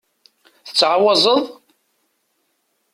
Tettɛawazeḍ? 0.67 1.43